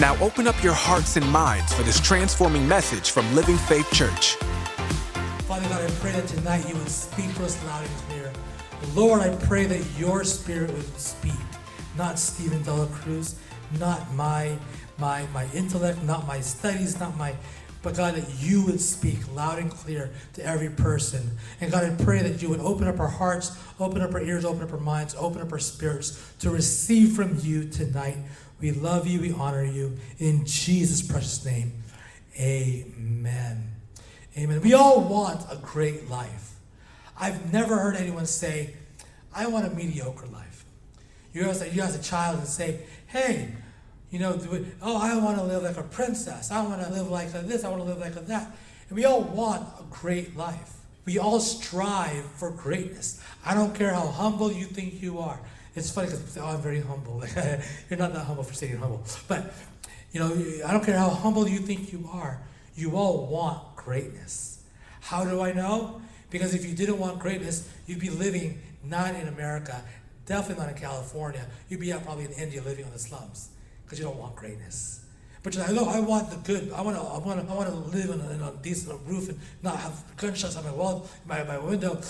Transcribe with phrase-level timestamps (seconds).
[0.00, 4.36] Now open up your hearts and minds for this transforming message from Living Faith Church.
[5.48, 8.32] Father God, I pray that tonight you would speak to us loud and clear.
[8.94, 11.32] Lord, I pray that your spirit would speak,
[11.96, 13.40] not Stephen Dela Cruz,
[13.80, 14.56] not my
[14.98, 17.34] my my intellect, not my studies, not my
[17.82, 21.30] but God, that you would speak loud and clear to every person.
[21.60, 24.44] And God, I pray that you would open up our hearts, open up our ears,
[24.44, 28.16] open up our minds, open up our spirits to receive from you tonight.
[28.60, 29.96] We love you, we honor you.
[30.18, 31.72] In Jesus' precious name,
[32.38, 33.72] amen.
[34.36, 34.60] Amen.
[34.60, 36.54] We all want a great life.
[37.18, 38.74] I've never heard anyone say,
[39.34, 40.64] I want a mediocre life.
[41.32, 43.52] You a, you as a child and say, hey,
[44.10, 44.38] you know,
[44.80, 46.50] oh, I want to live like a princess.
[46.50, 47.64] I want to live like this.
[47.64, 48.56] I want to live like that.
[48.88, 50.74] And we all want a great life.
[51.04, 53.22] We all strive for greatness.
[53.44, 55.40] I don't care how humble you think you are.
[55.78, 57.22] It's funny because oh, I'm very humble.
[57.90, 59.04] You're not that humble for saying humble.
[59.28, 59.54] But,
[60.12, 60.32] you know,
[60.66, 62.40] I don't care how humble you think you are.
[62.74, 64.62] You all want greatness.
[65.00, 66.02] How do I know?
[66.30, 69.82] Because if you didn't want greatness, you'd be living not in America,
[70.26, 71.46] definitely not in California.
[71.68, 73.50] You'd be out probably in India living on the slums
[73.84, 75.04] because you don't want greatness.
[75.42, 76.72] But you're like, no, I want the good.
[76.72, 79.28] I want to, I want to, I want to live in a, a decent roof
[79.28, 82.00] and not have gunshots on my wall, my, my window.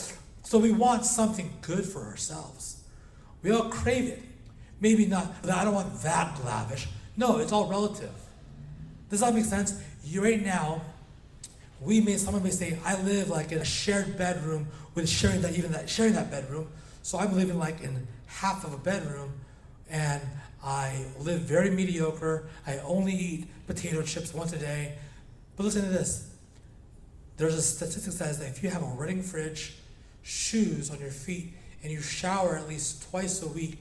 [0.42, 2.77] So we want something good for ourselves.
[3.42, 4.22] We all crave it.
[4.80, 6.88] Maybe not, I don't want that lavish.
[7.16, 8.12] No, it's all relative.
[9.10, 9.80] Does that make sense?
[10.04, 10.82] You right now,
[11.80, 15.56] we may someone may say, I live like in a shared bedroom with sharing that
[15.56, 16.68] even that sharing that bedroom.
[17.02, 19.32] So I'm living like in half of a bedroom
[19.88, 20.22] and
[20.62, 22.48] I live very mediocre.
[22.66, 24.96] I only eat potato chips once a day.
[25.56, 26.30] But listen to this.
[27.36, 29.76] There's a statistic that says that if you have a running fridge,
[30.22, 33.80] shoes on your feet, and you shower at least twice a week,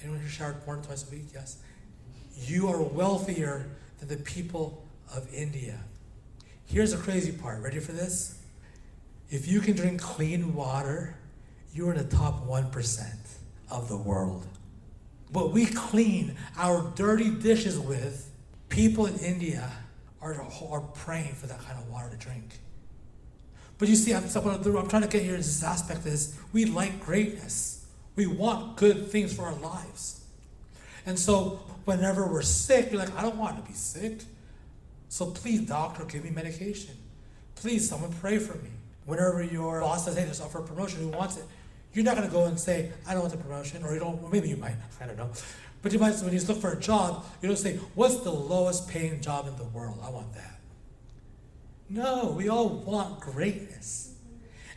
[0.00, 1.26] anyone who showered more than twice a week?
[1.34, 1.58] Yes.
[2.36, 3.66] You are wealthier
[3.98, 4.84] than the people
[5.14, 5.78] of India.
[6.66, 7.62] Here's the crazy part.
[7.62, 8.38] Ready for this?
[9.28, 11.16] If you can drink clean water,
[11.72, 13.14] you're in the top 1%
[13.70, 14.46] of the world
[15.32, 18.30] what we clean our dirty dishes with,
[18.68, 19.70] people in India
[20.20, 22.58] are, are praying for that kind of water to drink.
[23.80, 27.86] But you see, I'm, I'm trying to get here this aspect is we like greatness.
[28.14, 30.22] We want good things for our lives.
[31.06, 34.20] And so whenever we're sick, you're like, I don't want to be sick.
[35.08, 36.94] So please, doctor, give me medication.
[37.56, 38.68] Please, someone pray for me.
[39.06, 41.44] Whenever your boss says, hey, there's offer a promotion, who wants it?
[41.94, 44.30] You're not going to go and say, I don't want the promotion, or you don't,
[44.30, 45.30] maybe you might, I don't know.
[45.80, 48.90] But you might, when you look for a job, you don't say, what's the lowest
[48.90, 49.98] paying job in the world?
[50.04, 50.59] I want that.
[51.90, 54.14] No, we all want greatness.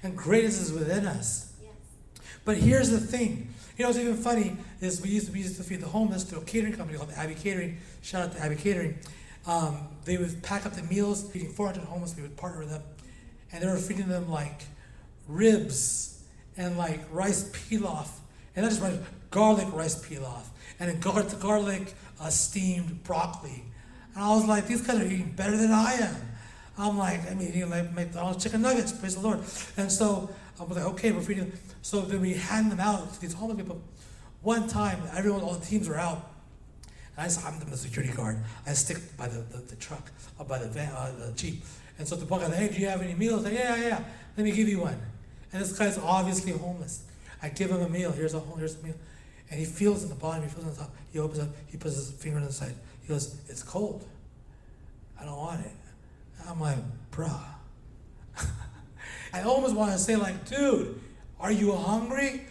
[0.02, 1.54] And greatness is within us.
[2.44, 3.54] But here's the thing.
[3.78, 6.24] You know what's even funny is we used to, we used to feed the homeless
[6.26, 7.78] to a catering company called Abbey Catering.
[8.02, 8.98] Shout out to Abbey Catering.
[9.46, 12.16] Um, they would pack up the meals, feeding 400 homeless.
[12.16, 12.82] We would partner with them,
[13.52, 14.64] and they were feeding them like
[15.28, 16.24] ribs
[16.58, 18.10] and like rice pilaf,
[18.56, 19.00] and not just rice,
[19.32, 20.46] garlic rice pilaf,
[20.80, 23.64] and a gar- garlic uh, steamed broccoli.
[24.16, 26.16] And I was like, these guys are eating better than I am.
[26.78, 29.40] I'm like, I'm eating like McDonald's chicken nuggets, praise the Lord.
[29.78, 30.30] And so
[30.60, 31.52] I was like, okay, we're feeding.
[31.82, 33.82] So then we hand them out to these homeless people.
[34.42, 36.32] One time, everyone, all the teams were out.
[37.16, 38.38] And I said, I'm the security guard.
[38.66, 41.64] I stick by the, the, the truck, uh, by the van, uh, the jeep.
[42.00, 43.46] And so the one guy, hey, do you have any meals?
[43.46, 44.04] I Like, yeah, yeah,
[44.36, 45.00] let me give you one.
[45.52, 47.04] And this guy's obviously homeless.
[47.42, 48.12] I give him a meal.
[48.12, 48.96] Here's a here's a meal.
[49.52, 50.96] And he feels in the bottom, he feels on the top.
[51.12, 52.74] He opens up, he puts his finger on the side.
[53.04, 54.04] He goes, It's cold.
[55.20, 55.72] I don't want it.
[56.48, 56.78] I'm like,
[57.12, 57.42] bruh.
[59.34, 61.00] I almost want to say, like, dude,
[61.40, 62.46] are you hungry?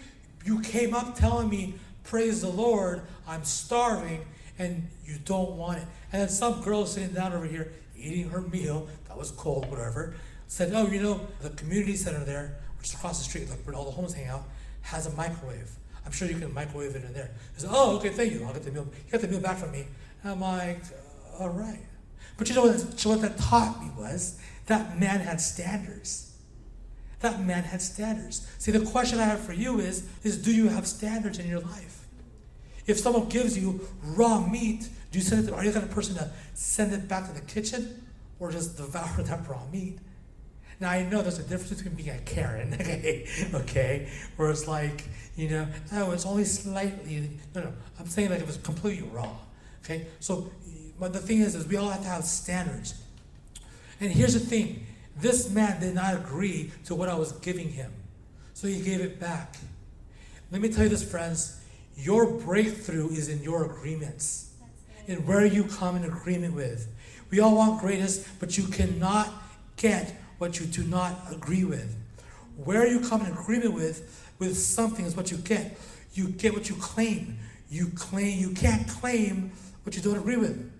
[0.44, 1.74] You came up telling me,
[2.04, 4.24] praise the Lord, I'm starving,
[4.58, 5.84] and you don't want it.
[6.12, 10.14] And then some girl sitting down over here eating her meal, that was cold, whatever,
[10.48, 13.76] said, Oh, you know, the community center there, which is across the street, like where
[13.76, 14.44] all the homeless hang out,
[14.82, 15.70] has a microwave.
[16.04, 17.30] I'm sure you can microwave it in there.
[17.54, 18.44] He said, oh, okay, thank you.
[18.44, 18.88] I'll get the meal.
[19.06, 19.86] He got the meal back from me.
[20.22, 20.82] And I'm like,
[21.38, 21.78] all right.
[22.36, 26.36] But you know what, what that taught me was that man had standards.
[27.20, 28.46] That man had standards.
[28.58, 31.60] See, the question I have for you is, is do you have standards in your
[31.60, 32.06] life?
[32.86, 35.88] If someone gives you raw meat, do you send it to, are you the kind
[35.88, 38.02] of person to send it back to the kitchen?
[38.42, 39.98] or just devour that raw meat.
[40.80, 45.04] Now I know there's a difference between being a Karen, okay, okay, where it's like,
[45.36, 47.30] you know, oh, it's only slightly.
[47.54, 49.30] No, no, I'm saying like it was completely raw,
[49.84, 50.08] okay.
[50.18, 50.50] So,
[51.02, 52.94] but the thing is, is we all have to have standards.
[54.00, 57.92] And here's the thing: this man did not agree to what I was giving him,
[58.54, 59.56] so he gave it back.
[60.52, 61.60] Let me tell you this, friends.
[61.96, 64.52] Your breakthrough is in your agreements,
[65.08, 66.86] in where you come in agreement with.
[67.32, 69.28] We all want greatness, but you cannot
[69.76, 71.96] get what you do not agree with.
[72.56, 75.76] Where you come in agreement with, with something is what you get.
[76.14, 77.40] You get what you claim.
[77.68, 79.50] You claim you can't claim
[79.82, 80.71] what you don't agree with.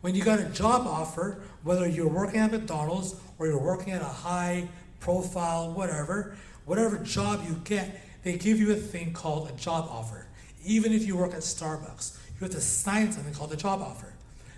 [0.00, 4.00] When you got a job offer, whether you're working at McDonald's or you're working at
[4.00, 4.68] a high
[5.00, 6.36] profile, whatever,
[6.66, 10.26] whatever job you get, they give you a thing called a job offer.
[10.64, 14.12] Even if you work at Starbucks, you have to sign something called a job offer.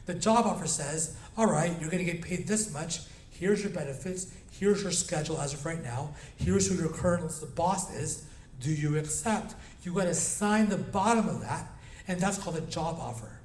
[0.07, 3.01] The job offer says, all right, you're going to get paid this much.
[3.31, 4.27] Here's your benefits.
[4.51, 6.15] Here's your schedule as of right now.
[6.37, 8.27] Here's who your current boss is.
[8.61, 9.55] Do you accept?
[9.85, 11.67] You got to sign the bottom of that,
[12.09, 13.40] and that's called a job offer.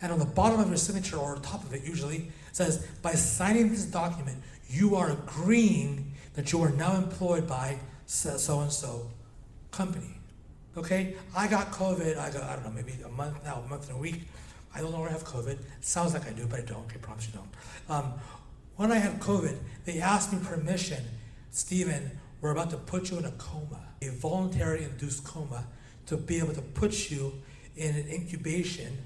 [0.00, 3.70] And on the bottom of your signature, or top of it, usually says, by signing
[3.70, 9.10] this document, you are agreeing that you are now employed by so and so
[9.70, 10.14] company.
[10.76, 11.16] Okay?
[11.36, 13.96] I got COVID, I got, I don't know, maybe a month now, a month and
[13.96, 14.22] a week.
[14.74, 15.48] I don't know where I have COVID.
[15.48, 16.86] It sounds like I do, but I don't.
[16.92, 17.96] I promise you don't.
[17.96, 18.12] Um,
[18.76, 21.02] when I had COVID, they asked me permission.
[21.50, 25.66] Stephen, we're about to put you in a coma, a voluntary induced coma,
[26.06, 27.32] to be able to put you
[27.76, 28.98] in an incubation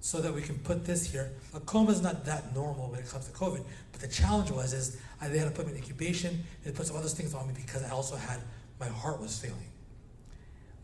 [0.00, 1.32] so that we can put this here.
[1.54, 3.62] A coma is not that normal when it comes to COVID,
[3.92, 6.44] but the challenge was is I, they had to put me in incubation.
[6.64, 8.40] They put some other things on me because I also had
[8.78, 9.70] my heart was failing.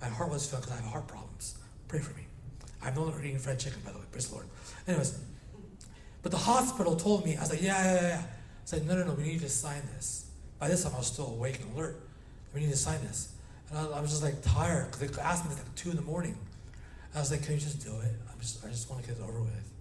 [0.01, 1.59] My heart was failing because I have heart problems.
[1.89, 2.27] Pray for me.
[2.83, 4.05] I'm no longer eating fried chicken, by the way.
[4.11, 4.47] Praise the Lord.
[4.89, 5.19] Anyways,
[6.23, 8.23] but the hospital told me, I was like, yeah, yeah, yeah.
[8.23, 8.27] I
[8.65, 10.27] said, no, no, no, we need to sign this.
[10.59, 12.01] By this time, I was still awake and alert.
[12.55, 13.33] We need to sign this.
[13.69, 15.97] And I, I was just like tired because they asked me this like 2 in
[15.97, 16.37] the morning.
[17.15, 18.13] I was like, can you just do it?
[18.43, 19.73] Just, I just want to get it over with.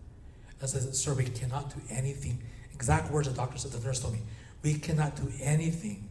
[0.61, 2.43] I said, sir, we cannot do anything.
[2.71, 4.19] Exact words the doctor said, the nurse told me.
[4.61, 6.07] We cannot do anything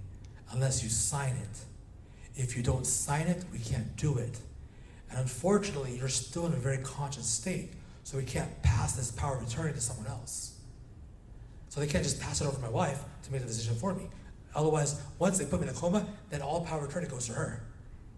[0.51, 1.61] unless you sign it.
[2.35, 4.37] If you don't sign it, we can't do it.
[5.11, 7.71] And unfortunately, you're still in a very conscious state.
[8.03, 10.59] So we can't pass this power of attorney to someone else.
[11.69, 13.95] So they can't just pass it over to my wife to make the decision for
[13.95, 14.09] me.
[14.57, 17.33] Otherwise, once they put me in a coma, then all power of attorney goes to
[17.35, 17.63] her.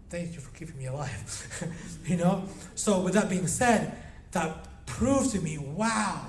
[0.09, 1.67] Thank you for keeping me alive.
[2.05, 2.45] you know?
[2.73, 3.95] So with that being said,
[4.33, 6.27] that proved to me, wow,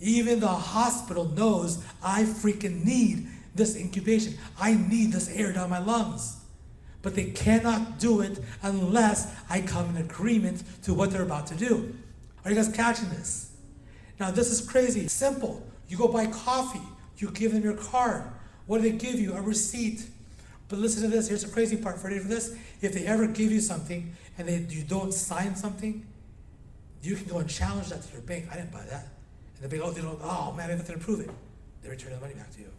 [0.00, 4.34] even the hospital knows I freaking need this incubation.
[4.60, 6.36] I need this air down my lungs.
[7.02, 11.54] But they cannot do it unless I come in agreement to what they're about to
[11.54, 11.94] do.
[12.44, 13.52] Are you guys catching this?
[14.18, 15.08] Now, this is crazy.
[15.08, 15.66] Simple.
[15.88, 16.82] You go buy coffee,
[17.18, 18.24] you give them your card.
[18.66, 19.34] What do they give you?
[19.34, 20.08] A receipt.
[20.68, 21.28] But listen to this.
[21.28, 21.98] Here's the crazy part.
[21.98, 22.56] For this?
[22.80, 26.04] If they ever give you something and they, you don't sign something,
[27.02, 28.46] you can go and challenge that to your bank.
[28.50, 29.08] I didn't buy that.
[29.56, 31.30] And the bank, oh, they don't, oh man, I have to prove it.
[31.82, 32.70] They return the money back to you.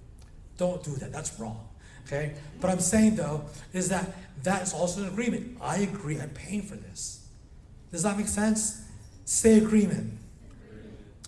[0.57, 1.11] Don't do that.
[1.11, 1.67] That's wrong.
[2.05, 2.33] Okay?
[2.61, 5.57] But I'm saying though, is that that's also an agreement.
[5.61, 7.25] I agree, I'm paying for this.
[7.91, 8.83] Does that make sense?
[9.25, 10.17] Say agreement.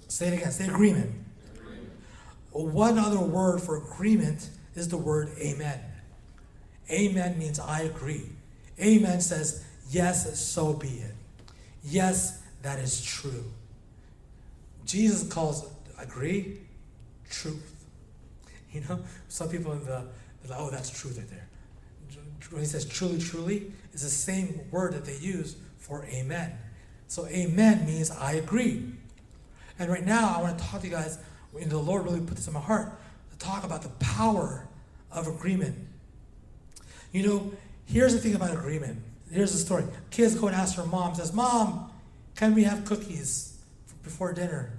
[0.08, 0.52] Say it again.
[0.52, 1.14] Say agreement.
[1.56, 1.90] agreement.
[2.52, 5.80] One other word for agreement is the word amen.
[6.90, 8.30] Amen means I agree.
[8.82, 11.14] Amen says, yes, so be it.
[11.84, 13.46] Yes, that is true.
[14.86, 16.60] Jesus calls agree
[17.30, 17.76] truth.
[18.72, 19.00] You know,
[19.30, 20.06] some people in the,
[20.48, 21.48] like, oh, that's truth right there.
[22.52, 26.52] When he says truly, truly, it's the same word that they use for amen.
[27.08, 28.86] So amen means I agree.
[29.80, 31.18] And right now, I want to talk to you guys,
[31.60, 32.92] and the Lord really put this in my heart,
[33.32, 34.68] to talk about the power
[35.12, 35.76] of agreement.
[37.12, 37.52] You know,
[37.86, 39.02] here's the thing about agreement.
[39.32, 39.86] Here's the story.
[40.12, 41.89] Kids go and ask their mom, says, Mom,
[42.40, 43.60] can we have cookies
[44.02, 44.72] before dinner?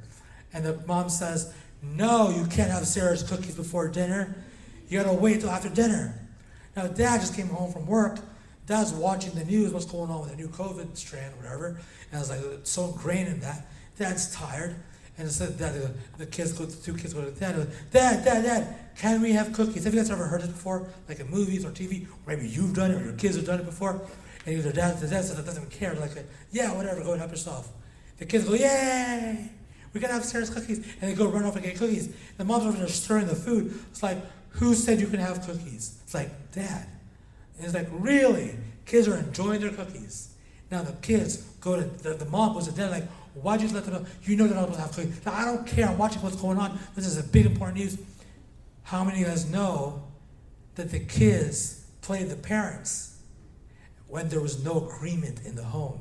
[0.52, 4.34] And the mom says, No, you can't have Sarah's cookies before dinner.
[4.88, 6.18] You gotta wait till after dinner.
[6.74, 8.18] Now, dad just came home from work
[8.70, 11.80] Dad's watching the news, what's going on with the new COVID strand, whatever.
[12.10, 13.66] And I was like, so ingrained in that.
[13.98, 14.76] Dad's tired.
[15.18, 18.42] And said, Dad, the, the kids go, the two kids go to Dad, Dad, Dad,
[18.44, 19.84] Dad, can we have cookies?
[19.84, 20.86] Have you guys ever heard this before?
[21.08, 22.06] Like in movies or TV?
[22.06, 24.00] Or maybe you've done it or your kids have done it before.
[24.50, 25.94] And either dad, the dad that doesn't care.
[25.94, 26.10] Like,
[26.50, 27.70] yeah, whatever, go and help yourself.
[28.18, 29.48] The kids go, yay!
[29.92, 30.78] We gotta have Sarah's cookies.
[31.00, 32.12] And they go run off and get cookies.
[32.36, 33.78] The mom's over there stirring the food.
[33.92, 36.00] It's like, who said you can have cookies?
[36.02, 36.84] It's like, Dad,
[37.56, 38.56] and it's like, really?
[38.86, 40.34] Kids are enjoying their cookies.
[40.68, 43.04] Now the kids go to, the, the mom goes to dad like,
[43.34, 44.06] Why'd you let them know?
[44.24, 45.24] You know they're not supposed to have cookies.
[45.24, 45.88] Now, I don't care.
[45.88, 46.76] I'm watching what's going on.
[46.96, 47.96] This is a big important news.
[48.82, 50.02] How many of us know
[50.74, 53.09] that the kids play the parents
[54.10, 56.00] when there was no agreement in the home?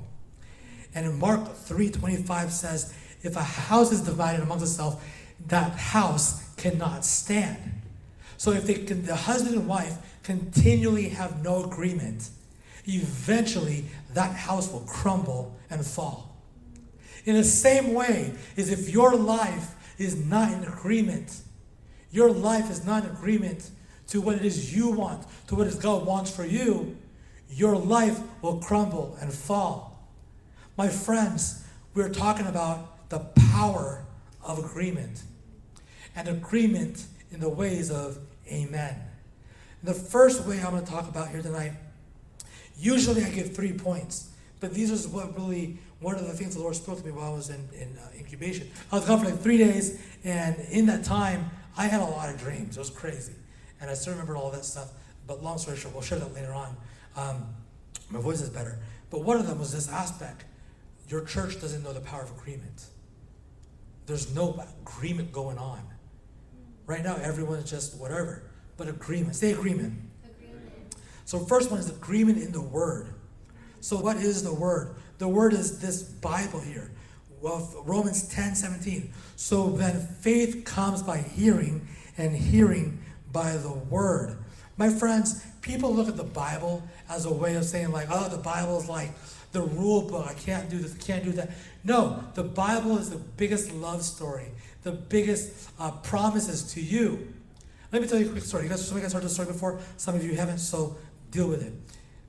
[0.93, 5.03] And in Mark 3:25 says, if a house is divided amongst itself,
[5.47, 7.57] that house cannot stand.
[8.37, 12.29] So if they can, the husband and wife continually have no agreement,
[12.85, 16.37] eventually that house will crumble and fall.
[17.25, 21.41] In the same way is if your life is not in agreement,
[22.11, 23.69] your life is not in agreement
[24.07, 26.97] to what it is you want, to what it is God wants for you,
[27.49, 30.07] your life will crumble and fall.
[30.77, 33.19] My friends, we're talking about the
[33.51, 34.05] power
[34.43, 35.23] of agreement
[36.15, 38.95] and agreement in the ways of amen.
[39.83, 41.73] The first way I'm going to talk about here tonight,
[42.77, 44.29] usually I give three points,
[44.59, 47.33] but these are what really one of the things the Lord spoke to me while
[47.33, 48.69] I was in, in uh, incubation.
[48.91, 52.29] I was gone for like three days, and in that time, I had a lot
[52.29, 52.77] of dreams.
[52.77, 53.33] It was crazy.
[53.81, 54.91] And I still remember all that stuff.
[55.27, 56.75] But long story short, we'll share that later on.
[57.19, 57.55] Um,
[58.09, 58.79] my voice is better.
[59.09, 60.45] But one of them was this aspect
[61.07, 62.85] your church doesn't know the power of agreement.
[64.05, 65.81] There's no agreement going on.
[66.85, 68.43] Right now, everyone's just whatever.
[68.77, 69.35] But agreement.
[69.35, 69.99] Say agreement.
[70.23, 70.95] agreement.
[71.25, 73.07] So, first one is agreement in the Word.
[73.81, 74.95] So, what is the Word?
[75.17, 76.91] The Word is this Bible here.
[77.41, 79.13] Well, Romans 10 17.
[79.35, 84.38] So then faith comes by hearing, and hearing by the Word.
[84.79, 88.38] My friends, people look at the Bible as a way of saying, like, oh, the
[88.38, 89.12] Bible is like
[89.51, 90.25] the rule book.
[90.25, 91.51] I can't do this, I can't do that.
[91.83, 94.45] No, the Bible is the biggest love story,
[94.83, 97.33] the biggest uh, promises to you.
[97.91, 98.63] Let me tell you a quick story.
[98.63, 100.95] You guys, some of you guys heard this story before, some of you haven't, so
[101.31, 101.74] deal with it.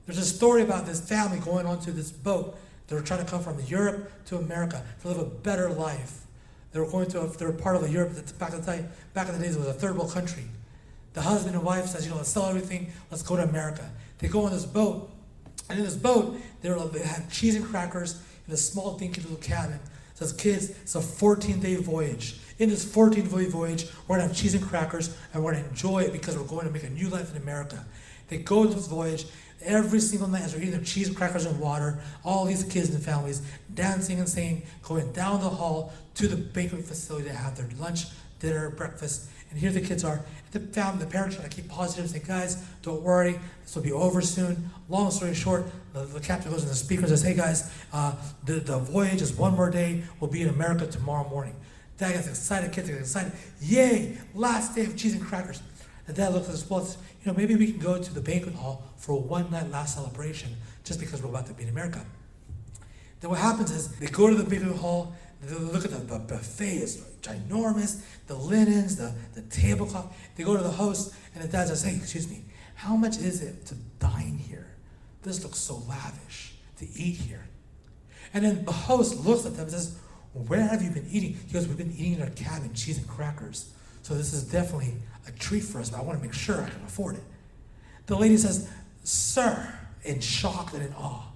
[0.05, 2.57] There's a story about this family going onto this boat.
[2.87, 6.25] They were trying to come from Europe to America to live a better life.
[6.73, 8.85] They were going to, a, they were part of a Europe, back, in the, day,
[9.13, 10.43] back in the days, it was a third world country.
[11.13, 13.89] The husband and wife says, you know, let's sell everything, let's go to America.
[14.19, 15.11] They go on this boat,
[15.69, 19.21] and in this boat, they, were, they had cheese and crackers in a small, dinky
[19.21, 19.75] little cabin.
[19.75, 22.39] It says, kids, it's a 14-day voyage.
[22.59, 26.13] In this 14-day voyage, we're gonna have cheese and crackers, and we're gonna enjoy it
[26.13, 27.83] because we're going to make a new life in America.
[28.27, 29.25] They go on this voyage,
[29.63, 32.89] every single night as they're eating their cheese, and crackers, and water, all these kids
[32.89, 33.41] and families
[33.73, 38.05] dancing and singing, going down the hall to the banquet facility to have their lunch,
[38.39, 40.21] dinner, breakfast, and here the kids are.
[40.51, 43.91] The family, the parents trying to keep positive, say, guys, don't worry, this will be
[43.91, 44.69] over soon.
[44.89, 48.15] Long story short, the, the captain goes in the speaker and says, hey guys, uh,
[48.45, 50.03] the, the voyage is one more day.
[50.19, 51.55] We'll be in America tomorrow morning.
[51.97, 53.31] Dad gets excited, kids get excited.
[53.61, 55.61] Yay, last day of cheese and crackers.
[56.07, 58.55] And dad looks at us both, you know, maybe we can go to the banquet
[58.55, 62.03] hall for a one night last celebration just because we're about to be in America.
[63.19, 65.13] Then what happens is they go to the banquet hall,
[65.49, 70.15] look at the buffet, it's ginormous, the linens, the, the tablecloth.
[70.35, 72.43] They go to the host, and the dad says, Hey, excuse me,
[72.75, 74.67] how much is it to dine here?
[75.23, 77.45] This looks so lavish to eat here.
[78.33, 79.97] And then the host looks at them and says,
[80.33, 81.37] Where have you been eating?
[81.47, 83.71] He goes, We've been eating in our cabin, cheese and crackers.
[84.03, 84.93] So this is definitely
[85.27, 87.23] a treat for us, but I want to make sure I can afford it.
[88.07, 88.69] The lady says,
[89.03, 91.27] Sir, in shock and in awe,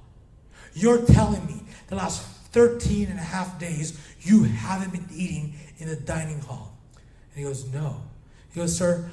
[0.73, 5.89] you're telling me the last 13 and a half days you haven't been eating in
[5.89, 6.73] the dining hall?
[6.93, 8.01] And he goes, No.
[8.53, 9.09] He goes, Sir,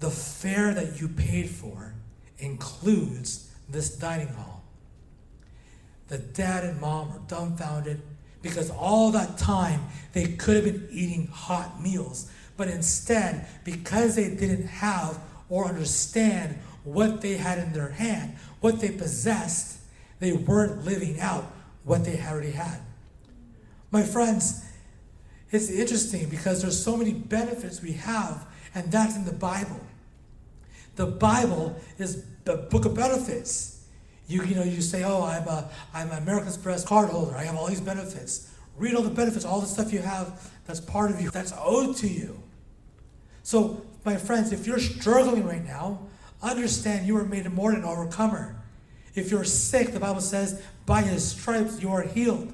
[0.00, 1.94] the fare that you paid for
[2.38, 4.64] includes this dining hall.
[6.08, 8.02] The dad and mom are dumbfounded
[8.42, 12.28] because all that time they could have been eating hot meals.
[12.56, 18.80] But instead, because they didn't have or understand what they had in their hand, what
[18.80, 19.78] they possessed,
[20.18, 21.53] they weren't living out
[21.84, 22.80] what they already had.
[23.90, 24.64] My friends,
[25.50, 29.80] it's interesting because there's so many benefits we have, and that's in the Bible.
[30.96, 33.86] The Bible is the book of benefits.
[34.26, 37.36] You, you know, you say, oh, I'm a I'm an American Express card holder.
[37.36, 38.50] I have all these benefits.
[38.76, 41.96] Read all the benefits, all the stuff you have that's part of you, that's owed
[41.98, 42.42] to you.
[43.42, 46.00] So, my friends, if you're struggling right now,
[46.42, 48.56] understand you are made more than an overcomer.
[49.14, 52.52] If you're sick, the Bible says, by his stripes you are healed.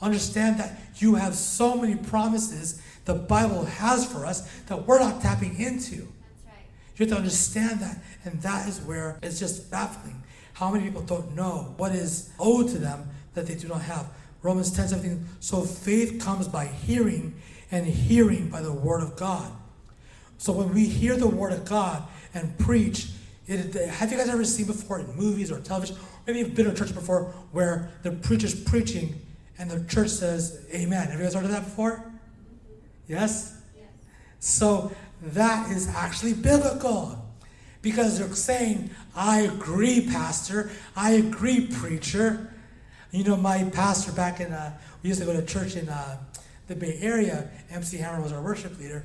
[0.00, 5.20] Understand that you have so many promises the Bible has for us that we're not
[5.20, 6.08] tapping into.
[6.46, 6.66] Right.
[6.96, 8.02] You have to understand that.
[8.24, 10.22] And that is where it's just baffling.
[10.54, 14.06] How many people don't know what is owed to them that they do not have?
[14.42, 15.26] Romans 10 17.
[15.40, 17.34] So faith comes by hearing,
[17.70, 19.50] and hearing by the word of God.
[20.38, 22.02] So when we hear the word of God
[22.34, 23.08] and preach,
[23.46, 25.96] it, have you guys ever seen before in movies or television?
[26.26, 29.20] Maybe you've been to a church before where the preacher's preaching
[29.58, 31.08] And the church says, Amen.
[31.08, 32.12] Have you guys heard of that before?
[33.06, 33.56] Yes?
[33.76, 33.86] yes?
[34.40, 37.20] So that is actually biblical.
[37.82, 40.70] Because they're saying, I agree, Pastor.
[40.96, 42.50] I agree, preacher.
[43.10, 46.16] You know, my pastor back in, uh, we used to go to church in uh,
[46.66, 47.48] the Bay Area.
[47.70, 49.04] MC Hammer was our worship leader.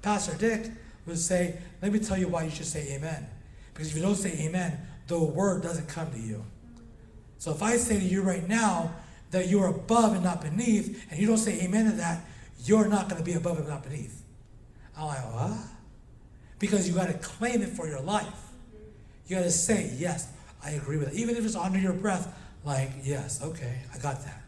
[0.00, 0.70] Pastor Dick
[1.06, 3.26] would say, Let me tell you why you should say amen.
[3.74, 6.44] Because if you don't say amen, the word doesn't come to you.
[7.40, 8.92] So if I say to you right now
[9.30, 12.22] that you're above and not beneath, and you don't say amen to that,
[12.64, 14.22] you're not going to be above and not beneath.
[14.94, 15.56] I'm like, what?
[16.58, 18.26] Because you got to claim it for your life.
[19.26, 20.30] You got to say, yes,
[20.62, 21.14] I agree with it.
[21.14, 22.28] Even if it's under your breath,
[22.62, 24.42] like, yes, okay, I got that.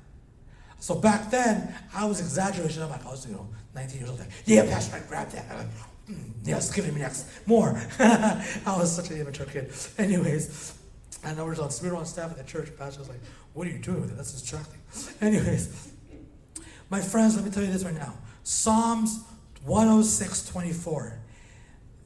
[0.79, 2.83] So back then, I was exaggerating.
[2.83, 4.19] I'm like, I was, you know, 19 years old.
[4.19, 5.47] Like, yeah, Pastor, I grabbed that.
[5.51, 5.67] I'm like,
[6.11, 7.27] mm, yes, give me next.
[7.47, 7.81] More.
[7.99, 9.73] I was such an immature kid.
[9.97, 10.82] Anyways,
[11.25, 12.71] I we were on, we were on staff at the church.
[12.77, 13.21] Pastor was like,
[13.53, 14.17] what are you doing with it?
[14.17, 14.81] That's distracting.
[15.21, 15.93] Anyways,
[16.91, 18.15] my friends, let me tell you this right now.
[18.43, 19.23] Psalms
[19.65, 21.19] 106, 24.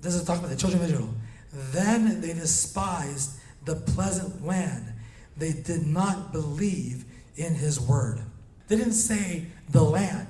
[0.01, 1.15] This is talking about the children of Israel.
[1.53, 4.93] Then they despised the pleasant land.
[5.37, 7.05] They did not believe
[7.37, 8.21] in his word.
[8.69, 10.29] They didn't say the land,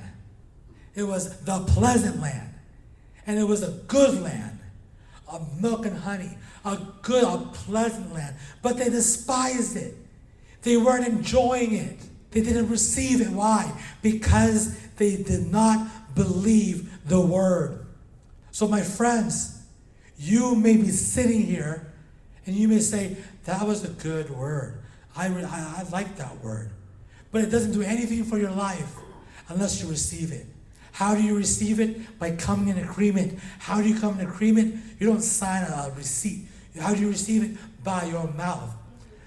[0.95, 2.55] it was the pleasant land.
[3.27, 4.61] And it was a good land
[5.29, 8.37] of milk and honey, a good, a pleasant land.
[8.61, 9.95] But they despised it.
[10.63, 11.99] They weren't enjoying it.
[12.33, 13.29] They didn't receive it.
[13.29, 13.73] Why?
[14.03, 17.87] Because they did not believe the word.
[18.51, 19.63] So, my friends,
[20.19, 21.93] you may be sitting here
[22.47, 24.83] and you may say, That was a good word.
[25.17, 26.71] I, I, I like that word.
[27.31, 28.97] But it doesn't do anything for your life
[29.49, 30.47] unless you receive it.
[30.93, 32.19] How do you receive it?
[32.19, 33.39] By coming in agreement.
[33.59, 34.83] How do you come in agreement?
[34.99, 36.49] You don't sign a receipt.
[36.81, 37.85] How do you receive it?
[37.85, 38.75] By your mouth.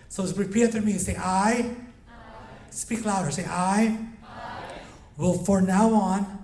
[0.10, 0.94] So repeat after me.
[0.98, 1.76] Say, I.
[2.10, 2.72] I.
[2.72, 3.32] Speak louder.
[3.32, 3.98] Say, I.
[4.24, 4.80] I.
[5.18, 6.44] Will for now on,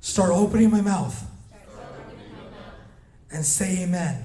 [0.00, 1.26] start opening my mouth,
[3.32, 4.24] and say amen.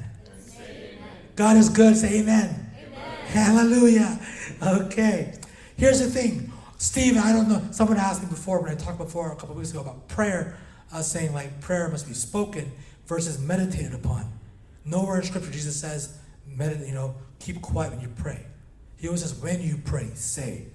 [1.35, 1.97] God is good.
[1.97, 2.71] Say amen.
[2.77, 3.25] amen.
[3.25, 4.19] Hallelujah.
[4.61, 5.33] Okay.
[5.77, 6.51] Here's the thing.
[6.77, 7.61] Steve, I don't know.
[7.71, 10.57] Someone asked me before when I talked before a couple weeks ago about prayer,
[10.93, 12.71] uh, saying like prayer must be spoken
[13.05, 14.31] versus meditated upon.
[14.85, 16.17] Nowhere in Scripture Jesus says,
[16.47, 18.45] you know, keep quiet when you pray.
[18.97, 20.67] He always says, when you pray, say.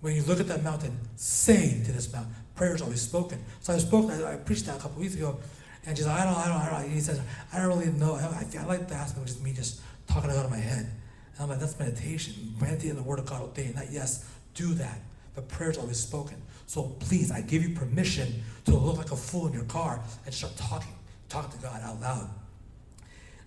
[0.00, 2.34] When you look at that mountain, say to this mountain.
[2.54, 3.44] Prayer is always spoken.
[3.60, 5.38] So I spoke, I, I preached that a couple weeks ago,
[5.86, 6.90] and she's like, I don't, I don't, I don't.
[6.90, 7.20] He says,
[7.52, 8.14] I don't really know.
[8.14, 10.90] I, I like the aspect of just me just talking out of my head.
[11.34, 12.54] And I'm like, that's meditation.
[12.60, 13.88] Meditate in the Word of God all day night.
[13.90, 15.00] Yes, do that.
[15.34, 16.42] But prayer is always spoken.
[16.66, 20.34] So please, I give you permission to look like a fool in your car and
[20.34, 20.94] start talking.
[21.28, 22.30] Talk to God out loud.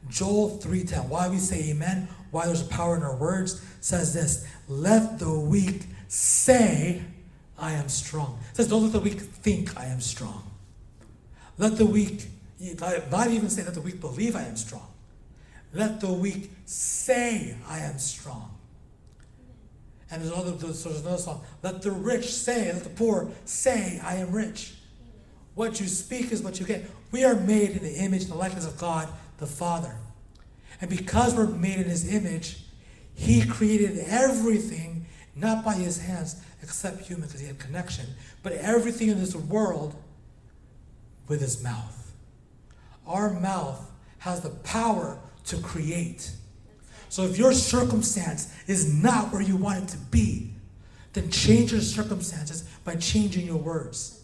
[0.10, 1.08] Joel 3:10.
[1.08, 5.84] Why we say amen, why there's power in our words, says this: let the weak
[6.08, 7.02] say,
[7.58, 8.40] I am strong.
[8.52, 10.44] It says, don't let the weak think I am strong.
[11.58, 12.28] Let the weak,
[12.80, 14.88] not even say that the weak believe I am strong.
[15.74, 18.58] Let the weak say I am strong.
[20.10, 21.44] And there's another, there's another song.
[21.64, 24.74] Let the rich say, let the poor say, I am rich.
[25.56, 26.90] What you speak is what you get.
[27.12, 29.08] We are made in the image and the likeness of God
[29.41, 29.95] the Father.
[30.80, 32.63] And because we're made in His image,
[33.13, 38.06] He created everything not by His hands, except human because He had connection,
[38.43, 39.95] but everything in this world
[41.27, 42.13] with His mouth.
[43.06, 46.32] Our mouth has the power to create.
[47.10, 50.54] So if your circumstance is not where you want it to be,
[51.13, 54.21] then change your circumstances by changing your words.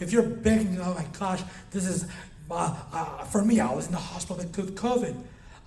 [0.00, 2.06] If you're begging, oh my gosh, this is
[2.50, 5.16] uh, uh, for me, I was in the hospital with COVID.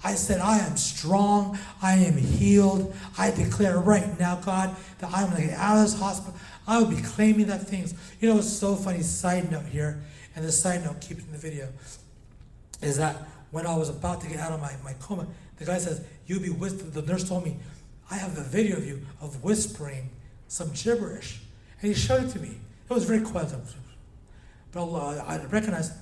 [0.04, 1.58] I said, I am strong.
[1.82, 2.96] I am healed.
[3.18, 6.40] I declare right now, God, that I'm going to get out of this hospital.
[6.68, 7.94] I will be claiming that things.
[8.20, 9.02] You know, it's so funny.
[9.02, 10.04] Side note here,
[10.36, 11.70] and the side note, keep it in the video,
[12.82, 15.26] is that when I was about to get out of my, my coma,
[15.58, 17.56] the guy says, You'll be with the nurse told me,
[18.12, 20.10] I have a video of you of whispering
[20.48, 21.40] some gibberish.
[21.82, 22.60] And he showed it to me.
[22.90, 23.54] It was very quiet.
[24.72, 25.94] But uh, I recognized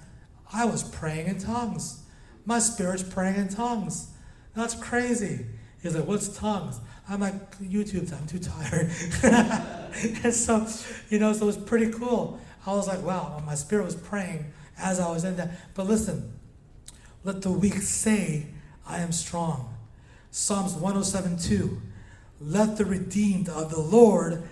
[0.54, 2.04] I was praying in tongues.
[2.46, 4.10] My spirit's praying in tongues.
[4.56, 5.46] That's crazy.
[5.82, 6.80] He's like, What's tongues?
[7.08, 8.90] I'm like, YouTube, I'm too tired.
[10.24, 10.68] and so,
[11.10, 12.40] you know, so it was pretty cool.
[12.66, 15.52] I was like, wow, my spirit was praying as I was in that.
[15.76, 16.34] But listen,
[17.24, 18.48] let the weak say,
[18.88, 19.76] I am strong.
[20.32, 21.82] Psalms 107 2.
[22.42, 24.44] Let the redeemed of the Lord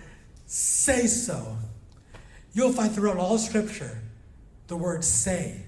[0.46, 1.58] say so.
[2.52, 3.98] You'll find throughout all scripture
[4.68, 5.63] the word say.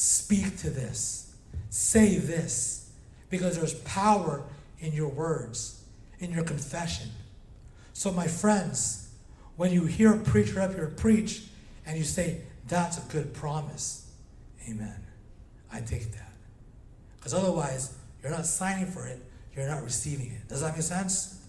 [0.00, 1.34] Speak to this.
[1.70, 2.88] Say this.
[3.30, 4.44] Because there's power
[4.78, 5.82] in your words,
[6.20, 7.10] in your confession.
[7.94, 9.08] So, my friends,
[9.56, 11.42] when you hear a preacher up here preach
[11.84, 14.08] and you say, that's a good promise,
[14.70, 15.04] amen.
[15.72, 16.32] I take that.
[17.16, 19.20] Because otherwise, you're not signing for it,
[19.56, 20.46] you're not receiving it.
[20.46, 21.44] Does that make sense?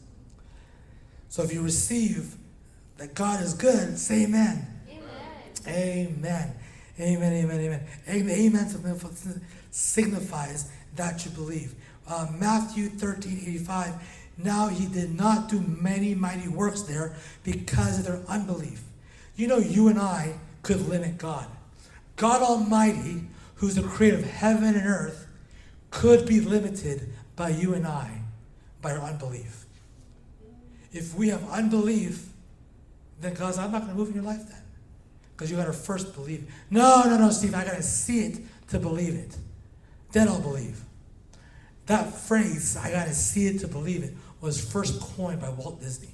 [1.29, 2.35] So if you receive
[2.97, 4.65] that God is good, say amen.
[4.89, 5.05] Amen.
[5.67, 6.55] Amen.
[6.99, 7.88] Amen, amen, amen.
[8.09, 11.75] Amen signifies that you believe.
[12.07, 13.93] Uh, Matthew 13, 85.
[14.38, 18.83] Now he did not do many mighty works there because of their unbelief.
[19.35, 21.47] You know, you and I could limit God.
[22.15, 23.23] God Almighty,
[23.55, 25.27] who's the creator of heaven and earth,
[25.91, 28.21] could be limited by you and I
[28.81, 29.65] by our unbelief.
[30.91, 32.27] If we have unbelief,
[33.21, 34.62] then God's, I'm not going to move in your life then.
[35.39, 36.54] Because you got to first believe.
[36.69, 39.38] No, no, no, Steve, I got to see it to believe it.
[40.12, 40.82] Then I'll believe.
[41.86, 45.80] That phrase, I got to see it to believe it, was first coined by Walt
[45.80, 46.13] Disney.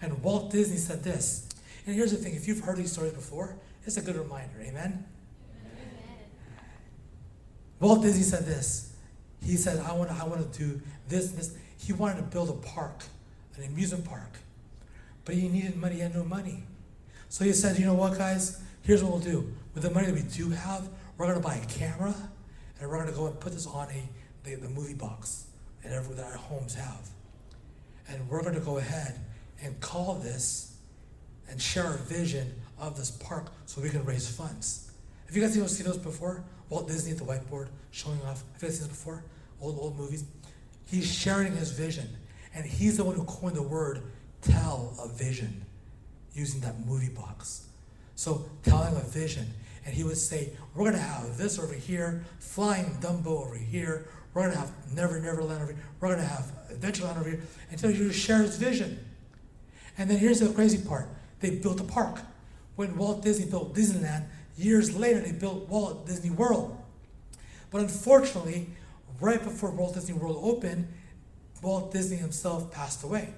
[0.00, 1.48] And Walt Disney said this.
[1.86, 4.60] And here's the thing if you've heard these stories before, it's a good reminder.
[4.60, 5.04] Amen?
[7.80, 8.92] Walt Disney said this.
[9.42, 11.56] He said, I want, to I want to do this, this.
[11.78, 13.02] He wanted to build a park,
[13.56, 14.38] an amusement park.
[15.24, 16.62] But he needed money, he had no money.
[17.30, 18.60] So he said, you know what, guys?
[18.82, 19.52] Here's what we'll do.
[19.72, 22.12] With the money that we do have, we're going to buy a camera,
[22.80, 24.02] and we're going to go and put this on a
[24.42, 25.46] the, the movie box
[25.84, 27.08] that, every, that our homes have.
[28.08, 29.20] And we're going to go ahead
[29.62, 30.76] and call this
[31.48, 34.90] and share our vision of this park so we can raise funds.
[35.26, 36.42] Have you guys ever seen those before?
[36.68, 38.42] Walt Disney at the whiteboard showing off.
[38.54, 39.22] Have you guys seen this before?
[39.60, 40.24] Old, old movies.
[40.86, 42.08] He's sharing his vision.
[42.54, 44.02] And he's the one who coined the word
[44.42, 45.64] tell a vision
[46.34, 47.66] using that movie box.
[48.14, 49.46] So telling a vision.
[49.86, 54.08] And he would say, we're going to have this over here, flying Dumbo over here.
[54.34, 55.82] We're going to have Never Never Land over here.
[56.00, 57.40] We're going to have Adventureland over here.
[57.70, 59.04] Until he would share his vision.
[59.96, 61.08] And then here's the crazy part.
[61.40, 62.20] They built a park.
[62.76, 64.26] When Walt Disney built Disneyland,
[64.60, 66.76] Years later, they built Walt Disney World.
[67.70, 68.66] But unfortunately,
[69.18, 70.86] right before Walt Disney World opened,
[71.62, 73.32] Walt Disney himself passed away.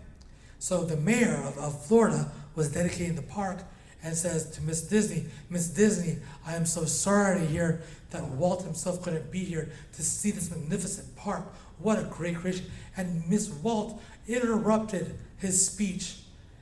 [0.58, 3.62] So the mayor of, of Florida was dedicating the park
[4.02, 8.62] and says to Miss Disney, Miss Disney, I am so sorry to hear that Walt
[8.64, 11.44] himself couldn't be here to see this magnificent park.
[11.78, 12.66] What a great creation.
[12.96, 16.16] And Miss Walt interrupted his speech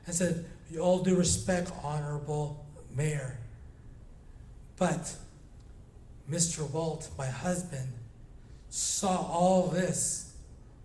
[0.07, 3.39] and said, "You All due respect, honorable mayor.
[4.77, 5.17] But
[6.31, 6.69] Mr.
[6.71, 7.93] Walt, my husband,
[8.69, 10.33] saw all this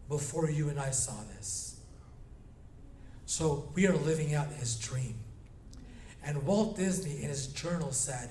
[0.10, 1.65] before you and I saw this.
[3.26, 5.16] So we are living out his dream.
[6.24, 8.30] And Walt Disney, in his journal, said,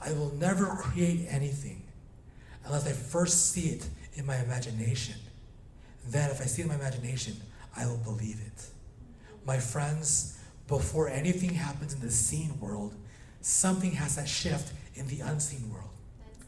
[0.00, 1.82] I will never create anything
[2.64, 5.16] unless I first see it in my imagination.
[6.08, 7.36] Then, if I see it in my imagination,
[7.76, 8.66] I will believe it.
[9.44, 12.94] My friends, before anything happens in the seen world,
[13.40, 15.90] something has to shift in the unseen world.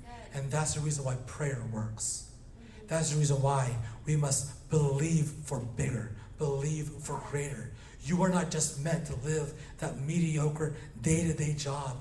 [0.05, 2.31] That's and that's the reason why prayer works.
[2.59, 2.87] Mm-hmm.
[2.89, 7.71] That's the reason why we must believe for bigger, believe for greater.
[8.05, 11.97] You are not just meant to live that mediocre day to day job.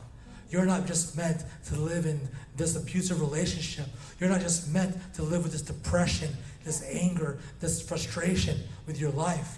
[0.50, 3.88] You're not just meant to live in this abusive relationship.
[4.20, 6.30] You're not just meant to live with this depression,
[6.64, 9.58] this anger, this frustration with your life.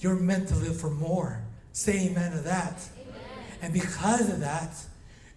[0.00, 1.42] You're meant to live for more.
[1.72, 2.88] Say amen to that.
[3.00, 3.20] Amen.
[3.62, 4.74] And because of that,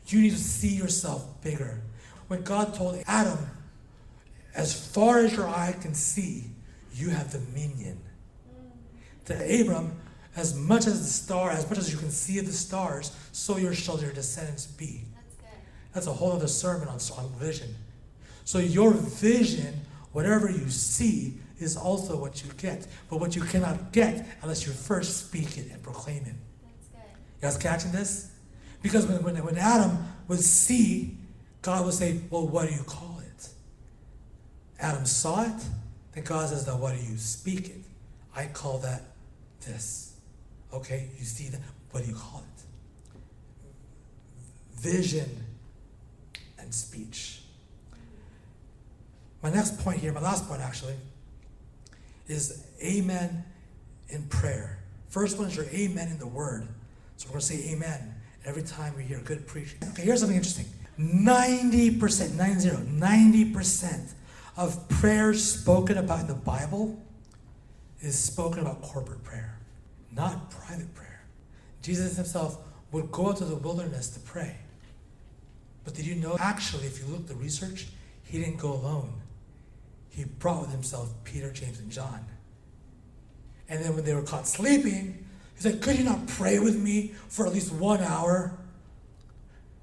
[0.07, 1.81] you need to see yourself bigger.
[2.27, 3.37] When God told Adam,
[4.55, 6.45] as far as your eye can see,
[6.93, 7.99] you have dominion.
[9.25, 9.93] To Abram,
[10.35, 13.73] as much as the star, as much as you can see the stars, so your
[13.73, 15.03] shall your descendants be.
[15.13, 15.53] That's,
[15.93, 17.75] That's a whole other sermon on, on vision.
[18.45, 19.81] So your vision,
[20.11, 22.87] whatever you see, is also what you get.
[23.09, 26.33] But what you cannot get unless you first speak it and proclaim it.
[26.63, 26.99] That's good.
[27.41, 28.31] You guys catching this?
[28.81, 31.17] Because when, when, when Adam would see,
[31.61, 33.49] God would say, Well, what do you call it?
[34.79, 35.63] Adam saw it,
[36.13, 37.81] then God says, Now, what do you speak it?
[38.35, 39.03] I call that
[39.61, 40.13] this.
[40.73, 41.59] Okay, you see that?
[41.91, 42.63] What do you call it?
[44.79, 45.29] Vision
[46.59, 47.41] and speech.
[49.43, 50.95] My next point here, my last point actually,
[52.27, 53.43] is amen
[54.09, 54.79] in prayer.
[55.09, 56.67] First one is your amen in the word.
[57.17, 59.79] So we're going to say amen every time we hear good preaching.
[59.89, 60.67] Okay, here's something interesting
[60.99, 64.13] 90%, 90, 90%
[64.57, 67.01] of prayers spoken about in the Bible
[68.01, 69.57] is spoken about corporate prayer,
[70.11, 71.23] not private prayer.
[71.81, 72.57] Jesus himself
[72.91, 74.57] would go out to the wilderness to pray.
[75.83, 77.87] But did you know, actually, if you look the research,
[78.23, 79.13] he didn't go alone.
[80.09, 82.25] He brought with himself Peter, James, and John.
[83.69, 87.13] And then when they were caught sleeping, He said, Could you not pray with me
[87.29, 88.57] for at least one hour?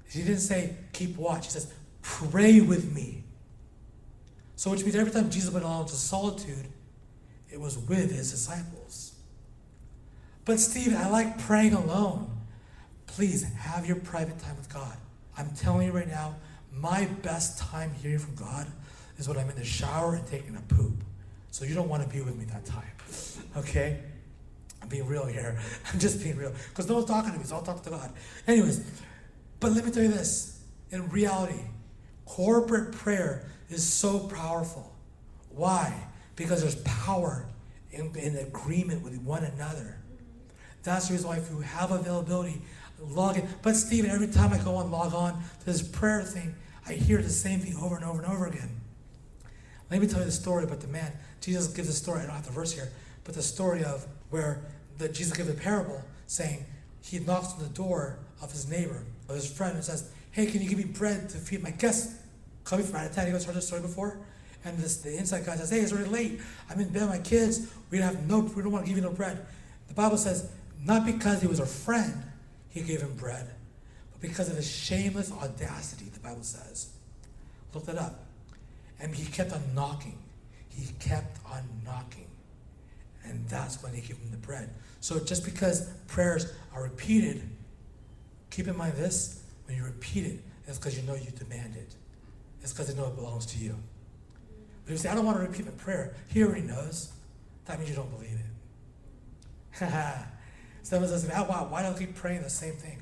[0.09, 1.45] He didn't say, Keep watch.
[1.45, 3.23] He says, Pray with me.
[4.55, 6.67] So, which means every time Jesus went along to solitude,
[7.51, 9.13] it was with his disciples.
[10.45, 12.37] But, Steve, I like praying alone.
[13.07, 14.97] Please have your private time with God.
[15.37, 16.35] I'm telling you right now,
[16.73, 18.67] my best time hearing from God
[19.17, 21.03] is when I'm in the shower and taking a poop.
[21.51, 22.83] So you don't want to be with me that time.
[23.57, 23.99] Okay?
[24.81, 25.59] I'm being real here.
[25.91, 26.53] I'm just being real.
[26.69, 28.11] Because no one's talking to me, so I'll talk to God.
[28.47, 28.85] Anyways,
[29.59, 30.61] but let me tell you this.
[30.91, 31.59] In reality,
[32.25, 34.95] corporate prayer is so powerful.
[35.49, 35.93] Why?
[36.39, 37.45] Because there's power
[37.91, 39.97] in, in agreement with one another.
[40.83, 42.61] That's the reason why if you have availability,
[42.97, 43.47] log in.
[43.61, 46.55] But Stephen, every time I go and log on to this prayer thing,
[46.87, 48.69] I hear the same thing over and over and over again.
[49.91, 51.11] Let me tell you the story about the man.
[51.41, 52.89] Jesus gives a story, I don't have the verse here,
[53.25, 54.61] but the story of where
[54.97, 56.65] the, Jesus gives a parable saying
[57.01, 60.61] he knocks on the door of his neighbor, of his friend, and says, Hey, can
[60.61, 62.15] you give me bread to feed my guests
[62.63, 63.27] coming from out of town?
[63.27, 64.19] You guys heard this story before?
[64.65, 66.41] And this, the inside guy says, Hey, it's already late.
[66.69, 67.71] I'm in bed with my kids.
[67.91, 69.45] We have no we don't want to give you no bread.
[69.87, 70.49] The Bible says,
[70.85, 72.23] not because he was a friend,
[72.69, 73.49] he gave him bread,
[74.11, 76.89] but because of his shameless audacity, the Bible says.
[77.73, 78.25] Look that up.
[78.99, 80.17] And he kept on knocking.
[80.69, 82.27] He kept on knocking.
[83.23, 84.69] And that's when he gave him the bread.
[85.01, 87.41] So just because prayers are repeated,
[88.49, 91.95] keep in mind this when you repeat it, it's because you know you demand it.
[92.61, 93.75] It's because you know it belongs to you.
[94.89, 97.13] But you say, I don't want to repeat my prayer, he already knows.
[97.65, 98.39] That means you don't believe
[99.79, 99.87] it.
[100.81, 102.99] Someone says, why, why do I keep praying the same thing?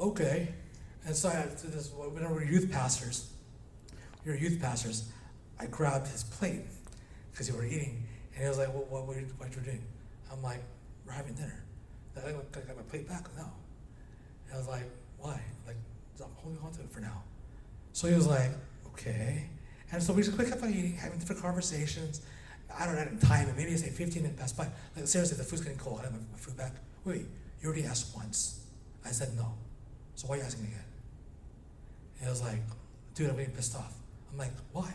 [0.00, 0.48] Okay.
[1.04, 3.30] And so I, this, whenever we're youth pastors,
[4.24, 5.08] we were youth pastors,
[5.60, 6.62] I grabbed his plate
[7.30, 8.02] because we were eating.
[8.34, 9.84] And he was like, well, what, what, what you doing?
[10.32, 10.64] I'm like,
[11.06, 11.62] we're having dinner.
[12.16, 13.28] I got my plate back?
[13.36, 13.44] No.
[14.46, 15.40] And I was like, why?
[15.64, 15.76] Like,
[16.20, 17.22] I'm holding on to it for now.
[17.92, 18.50] So he was like,
[18.88, 19.48] okay.
[19.92, 22.22] And so we just eating, having different conversations.
[22.78, 23.56] I don't know, time it.
[23.56, 24.68] Maybe I say 15 minutes past by.
[24.96, 26.00] Like, seriously, the food's getting cold.
[26.00, 26.72] I have my, food back.
[27.04, 27.26] Wait,
[27.60, 28.66] you already asked once.
[29.04, 29.54] I said no.
[30.16, 30.84] So why are you asking again?
[32.18, 32.60] And he was like,
[33.14, 33.94] dude, I'm getting pissed off.
[34.32, 34.92] I'm like, why?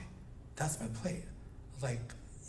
[0.56, 1.24] That's my plate.
[1.24, 2.00] I was like,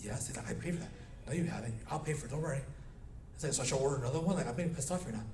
[0.02, 0.42] yes, yeah.
[0.48, 0.90] I paid for that.
[1.26, 1.74] No, you haven't.
[1.90, 2.30] I'll pay for it.
[2.30, 2.58] Don't worry.
[2.58, 4.36] I like, so I should order another one?
[4.36, 5.24] Like, I'm getting pissed off right now.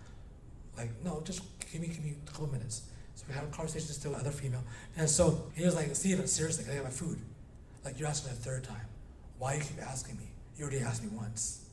[0.77, 1.43] Like, no, just
[1.73, 2.83] give me, give me a couple minutes.
[3.19, 4.63] So we had a conversation still with other female.
[4.97, 7.19] And so he was like, Steven, seriously, can I got my food.
[7.85, 8.87] Like, you're asking a third time.
[9.41, 10.29] Why you keep asking me?
[10.57, 11.65] You already asked me once.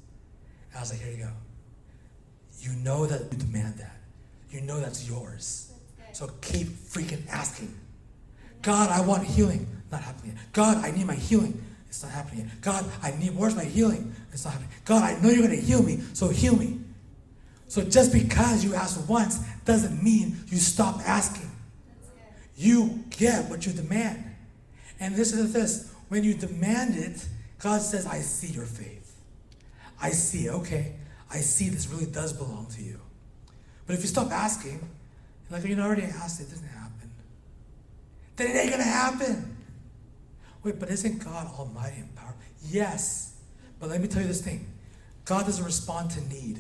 [0.72, 1.30] And I was like, here you go.
[2.62, 3.96] You know that you demand that.
[4.50, 5.72] You know that's yours.
[6.14, 7.76] So keep freaking asking.
[8.64, 9.68] God, I want healing.
[9.92, 10.34] Not happening.
[10.36, 10.52] yet.
[10.52, 11.64] God, I need my healing.
[11.90, 12.46] It's not happening.
[12.46, 12.62] yet.
[12.62, 14.16] God, I need where's my healing?
[14.34, 14.72] It's not happening.
[14.84, 16.80] God, I know you're gonna heal me, so heal me.
[17.68, 21.52] So just because you ask once doesn't mean you stop asking.
[22.58, 24.24] You get what you demand.
[25.00, 25.92] And this is this.
[26.08, 27.28] When you demand it,
[27.60, 29.16] God says, I see your faith.
[30.02, 30.94] I see, okay,
[31.32, 33.00] I see this really does belong to you.
[33.88, 34.88] But if you stop asking,
[35.50, 37.12] like you already asked, it doesn't happen.
[38.36, 39.58] Then it ain't gonna happen.
[40.64, 42.40] Wait, but isn't God almighty and powerful?
[42.68, 43.36] Yes.
[43.80, 44.68] But let me tell you this thing.
[45.26, 46.60] God doesn't respond to need.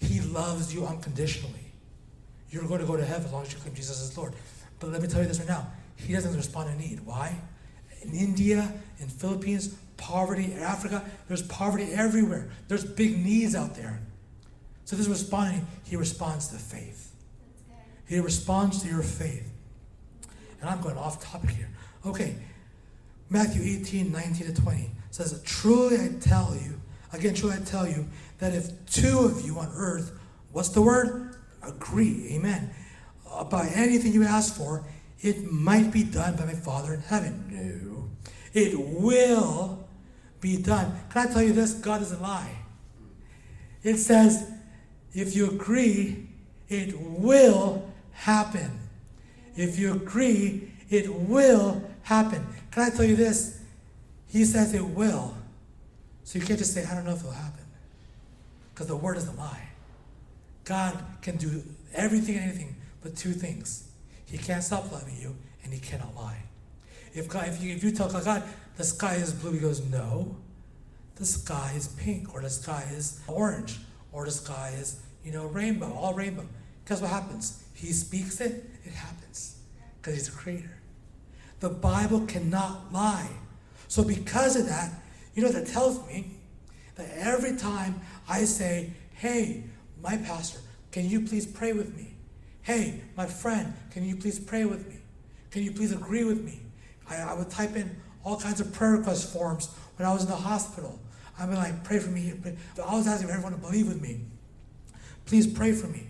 [0.00, 1.72] He loves you unconditionally.
[2.50, 4.34] You're going to go to heaven as long as you claim Jesus as Lord.
[4.78, 5.66] But let me tell you this right now.
[5.96, 7.00] He doesn't respond to need.
[7.04, 7.36] Why?
[8.02, 12.50] In India, in Philippines, poverty, in Africa, there's poverty everywhere.
[12.68, 14.00] There's big needs out there.
[14.84, 17.12] So this responding, he responds to faith.
[18.08, 19.48] He responds to your faith.
[20.60, 21.68] And I'm going off topic here.
[22.04, 22.34] Okay,
[23.28, 26.80] Matthew 18, 19 to 20 says, Truly I tell you,
[27.12, 28.06] again, truly I tell you,
[28.40, 30.18] that if two of you on earth,
[30.52, 31.36] what's the word?
[31.62, 32.70] Agree, amen.
[33.26, 34.84] Uh, About anything you ask for,
[35.20, 37.44] it might be done by my Father in heaven.
[37.50, 38.10] No.
[38.52, 39.86] It will
[40.40, 40.98] be done.
[41.10, 41.74] Can I tell you this?
[41.74, 42.56] God doesn't lie.
[43.82, 44.50] It says,
[45.12, 46.28] if you agree,
[46.68, 48.78] it will happen.
[49.56, 52.46] If you agree, it will happen.
[52.70, 53.60] Can I tell you this?
[54.28, 55.36] He says it will.
[56.24, 57.64] So you can't just say, I don't know if it'll happen.
[58.80, 59.68] Because the word doesn't lie.
[60.64, 61.62] God can do
[61.92, 63.90] everything and anything but two things.
[64.24, 66.38] He can't stop loving you, and he cannot lie.
[67.12, 68.42] If God, if you if you tell God,
[68.78, 70.34] the sky is blue, he goes, No.
[71.16, 73.80] The sky is pink, or the sky is orange,
[74.12, 76.46] or the sky is, you know, rainbow, all rainbow.
[76.88, 77.62] Guess what happens?
[77.74, 79.58] He speaks it, it happens.
[80.00, 80.78] Because he's a creator.
[81.58, 83.28] The Bible cannot lie.
[83.88, 84.90] So because of that,
[85.34, 86.38] you know that tells me
[87.00, 89.64] that every time I say, Hey,
[90.00, 90.60] my pastor,
[90.92, 92.14] can you please pray with me?
[92.62, 94.96] Hey, my friend, can you please pray with me?
[95.50, 96.60] Can you please agree with me?
[97.08, 100.30] I, I would type in all kinds of prayer request forms when I was in
[100.30, 100.98] the hospital.
[101.38, 102.32] I'd be like, pray for me.
[102.86, 104.20] I was asking everyone to believe with me.
[105.26, 106.06] Please pray for me.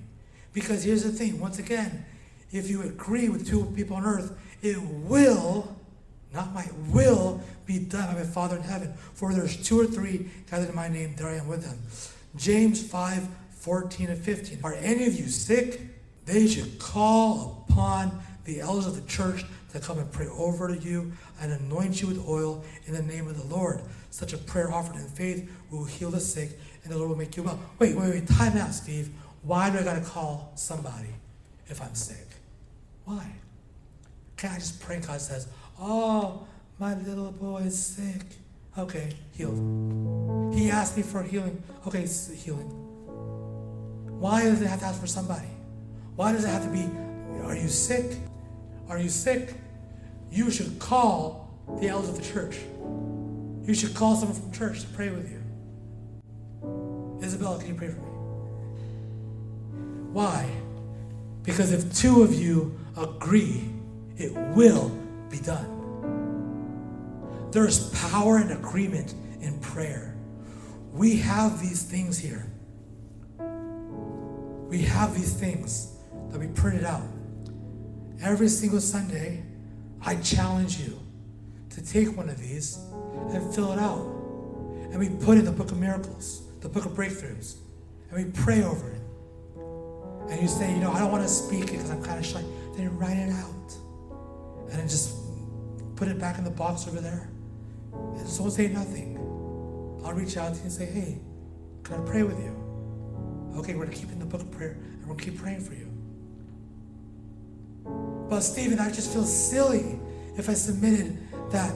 [0.53, 2.05] Because here's the thing once again,
[2.51, 5.77] if you agree with two people on earth, it will,
[6.35, 8.93] not might, will be done by my Father in heaven.
[9.15, 11.79] For there's two or three gathered in my name, there I am with them.
[12.37, 14.61] James 5 14 and 15.
[14.65, 15.83] Are any of you sick?
[16.25, 20.81] They should call upon the elders of the church to come and pray over to
[20.81, 23.83] you and anoint you with oil in the name of the Lord.
[24.11, 27.37] Such a prayer offered in faith will heal the sick and the Lord will make
[27.37, 27.61] you well.
[27.79, 29.11] Wait, wait, wait, time out, Steve.
[29.43, 31.11] Why do I gotta call somebody
[31.69, 32.27] if I'm sick?
[33.05, 33.31] Why?
[34.39, 35.01] Can't I just pray?
[35.01, 36.47] God says, Oh,
[36.81, 38.25] my little boy is sick.
[38.79, 40.55] Okay, healed.
[40.55, 41.63] He asked me for healing.
[41.87, 42.69] Okay, it's healing.
[44.19, 45.49] Why does it have to ask for somebody?
[46.17, 46.89] Why does it have to be,
[47.45, 48.17] are you sick?
[48.89, 49.55] Are you sick?
[50.33, 52.59] You should call the elders of the church.
[53.67, 55.43] You should call someone from church to pray with you.
[57.23, 58.09] Isabella, can you pray for me?
[60.13, 60.51] Why?
[61.43, 63.69] Because if two of you agree,
[64.17, 64.89] it will
[65.29, 65.80] be done.
[67.53, 70.17] There's power and agreement in prayer.
[70.93, 72.47] We have these things here.
[74.69, 75.97] We have these things
[76.31, 77.07] that we printed out.
[78.23, 79.43] Every single Sunday,
[80.03, 81.01] I challenge you
[81.71, 82.79] to take one of these
[83.31, 84.07] and fill it out.
[84.91, 87.57] And we put it in the book of miracles, the book of breakthroughs,
[88.11, 89.03] and we pray over it.
[90.31, 92.27] And you say, you know, I don't want to speak it because I'm kind of
[92.27, 92.43] shy.
[92.75, 93.75] Then you write it out.
[94.71, 95.17] And then just
[95.97, 97.30] put it back in the box over there.
[97.93, 99.17] And so say nothing.
[100.05, 101.19] I'll reach out to you and say, hey,
[101.83, 102.57] can I pray with you?
[103.57, 105.75] Okay, we're going to keep in the book of prayer and we'll keep praying for
[105.75, 105.91] you.
[108.29, 109.99] But Stephen, I just feel silly
[110.37, 111.19] if I submitted
[111.51, 111.75] that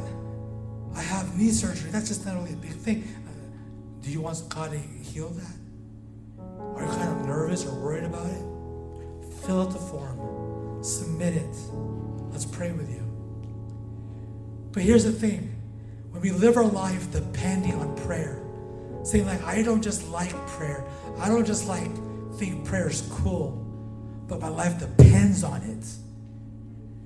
[0.95, 1.91] I have knee surgery.
[1.91, 3.03] That's just not really a big thing.
[3.27, 3.31] Uh,
[4.01, 5.57] do you want God to heal that?
[6.77, 8.43] Are you kind of nervous or worried about it?
[9.45, 11.57] Fill out the form, submit it.
[12.31, 13.03] Let's pray with you.
[14.73, 15.54] But here's the thing
[16.15, 18.41] when we live our life depending on prayer,
[19.03, 20.85] saying, like, I don't just like prayer,
[21.19, 21.91] I don't just like
[22.37, 23.51] think prayer is cool,
[24.29, 25.85] but my life depends on it.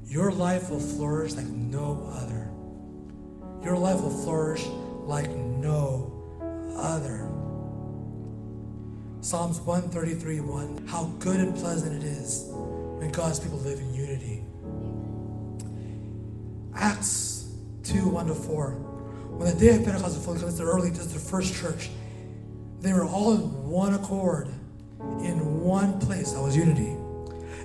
[0.04, 2.50] Your life will flourish like no other.
[3.64, 6.12] Your life will flourish like no
[6.76, 7.30] other.
[9.22, 10.86] Psalms 133 1.
[10.86, 14.44] How good and pleasant it is when God's people live in unity.
[16.74, 17.48] Acts
[17.84, 18.87] 2 1 to 4.
[19.38, 21.90] When the day of Pentecost was fully, the early, is the first church,
[22.80, 24.48] they were all in one accord,
[25.20, 26.32] in one place.
[26.32, 26.96] That was unity.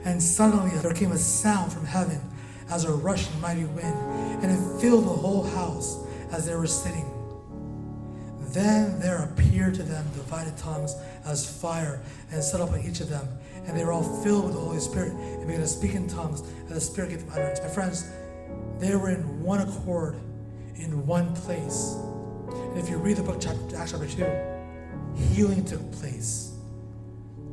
[0.05, 2.21] And suddenly there came a sound from heaven
[2.69, 3.95] as a rushing mighty wind,
[4.43, 5.97] and it filled the whole house
[6.31, 7.09] as they were sitting.
[8.49, 13.27] Then there appeared to them divided tongues as fire and set upon each of them,
[13.65, 16.41] and they were all filled with the Holy Spirit and began to speak in tongues,
[16.41, 17.59] and the Spirit gave them utterance.
[17.61, 18.11] My friends,
[18.77, 20.17] they were in one accord,
[20.75, 21.95] in one place.
[22.49, 26.55] And if you read the book, chapter, Acts chapter 2, healing took place.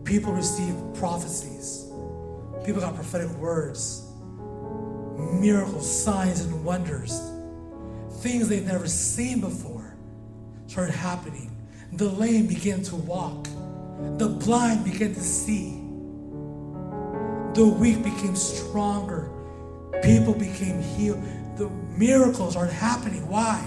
[0.04, 1.86] People received prophecies.
[2.64, 4.06] People got prophetic words,
[5.16, 7.20] miracles, signs, and wonders.
[8.20, 9.94] Things they've never seen before
[10.66, 11.50] started happening.
[11.92, 13.44] The lame began to walk.
[14.18, 15.80] The blind began to see.
[17.54, 19.30] The weak became stronger.
[20.02, 21.22] People became healed.
[21.60, 23.28] The miracles aren't happening.
[23.28, 23.62] Why?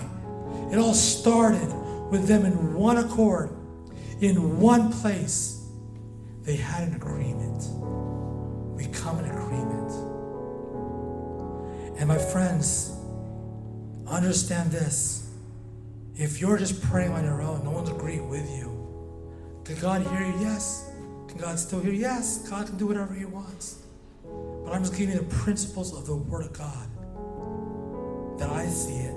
[0.72, 1.72] It all started
[2.10, 3.52] with them in one accord,
[4.20, 5.64] in one place.
[6.42, 7.64] They had an agreement.
[8.76, 9.92] We come in agreement.
[12.00, 12.98] And my friends,
[14.08, 15.30] understand this.
[16.16, 18.72] If you're just praying on your own, no one's agreeing with you.
[19.66, 20.40] Can God hear you?
[20.40, 20.90] Yes.
[21.28, 22.02] Can God still hear you?
[22.02, 22.40] Yes.
[22.50, 23.84] God can do whatever He wants.
[24.24, 26.88] But I'm just giving you the principles of the Word of God.
[28.44, 29.16] That I see it.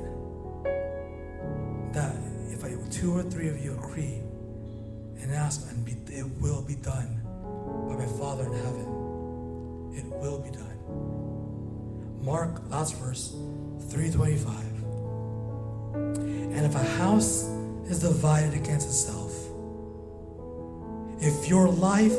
[1.92, 2.14] That
[2.52, 4.20] if I, two or three of you agree
[5.20, 7.20] and ask, and be, it will be done
[7.88, 8.86] by my Father in heaven.
[9.96, 10.78] It will be done.
[12.22, 13.32] Mark, last verse,
[13.90, 14.54] 325.
[16.54, 17.48] And if a house
[17.88, 19.32] is divided against itself,
[21.20, 22.16] if your life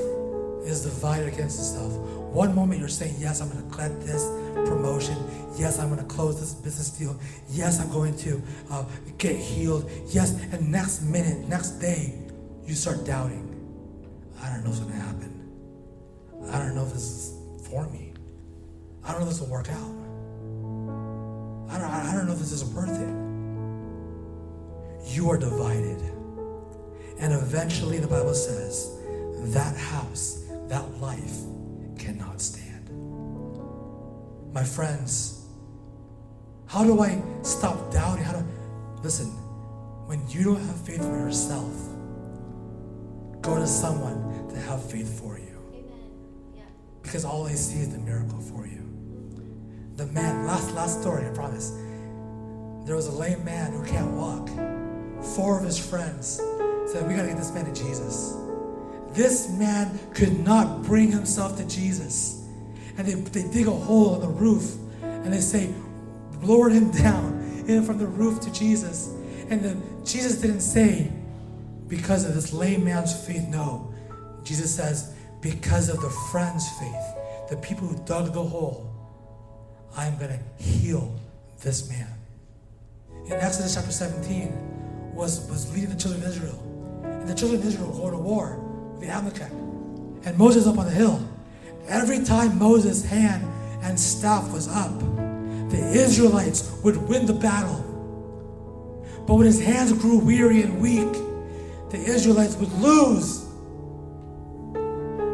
[0.66, 1.94] is divided against itself,
[2.38, 4.24] one moment you're saying, Yes, I'm going to get this
[4.70, 5.18] promotion.
[5.58, 7.20] Yes, I'm going to close this business deal.
[7.50, 8.86] Yes, I'm going to uh,
[9.18, 9.90] get healed.
[10.10, 12.14] Yes, and next minute, next day,
[12.64, 13.44] you start doubting.
[14.40, 15.34] I don't know what's going to happen.
[16.52, 18.14] I don't know if this is for me.
[19.04, 19.96] I don't know if this will work out.
[21.74, 23.16] I don't, I don't know if this is worth it.
[25.12, 26.00] You are divided.
[27.20, 28.96] And eventually, the Bible says,
[29.56, 31.57] that house, that life
[31.98, 32.90] cannot stand.
[34.54, 35.46] My friends,
[36.68, 38.24] how do I stop doubting?
[38.24, 38.46] How do
[39.04, 39.28] listen?
[40.08, 41.74] When you don't have faith for yourself,
[43.42, 45.62] go to someone to have faith for you.
[46.56, 46.62] Yeah.
[47.02, 48.84] Because all they see is the miracle for you.
[49.98, 51.72] The man, last last story, I promise.
[52.86, 54.50] There was a lame man who can't walk.
[55.36, 56.42] Four of his friends
[56.86, 58.34] said, We gotta get this man to Jesus.
[59.18, 62.46] This man could not bring himself to Jesus.
[63.00, 65.74] And they, they dig a hole in the roof and they say,
[66.44, 69.08] lower him down in from the roof to Jesus.
[69.50, 71.12] And then Jesus didn't say,
[71.88, 73.48] because of this lame man's faith.
[73.48, 73.92] No.
[74.44, 78.88] Jesus says, because of the friend's faith, the people who dug the hole,
[79.96, 81.12] I'm going to heal
[81.64, 82.14] this man.
[83.26, 87.02] In Exodus chapter 17, was, was leading the children of Israel.
[87.04, 88.67] And the children of Israel were going to war
[89.00, 89.52] the Amalekite.
[89.52, 91.20] And Moses up on the hill.
[91.88, 93.46] Every time Moses' hand
[93.82, 95.00] and staff was up,
[95.70, 97.84] the Israelites would win the battle.
[99.26, 101.12] But when his hands grew weary and weak,
[101.90, 103.46] the Israelites would lose.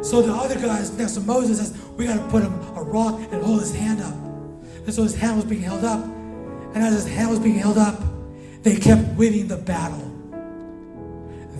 [0.07, 3.19] So the other guys next to Moses says, we got to put him a rock
[3.31, 4.13] and hold his hand up.
[4.85, 6.03] And so his hand was being held up.
[6.03, 8.01] And as his hand was being held up,
[8.61, 10.12] they kept winning the battle.